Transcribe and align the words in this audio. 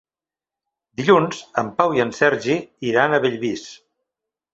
Dilluns 1.01 1.41
en 1.61 1.69
Pau 1.81 1.93
i 1.97 2.01
en 2.05 2.13
Sergi 2.21 2.55
iran 2.93 3.13
a 3.13 3.21
Bellvís. 3.27 3.67